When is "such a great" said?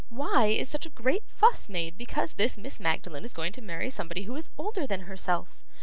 0.67-1.21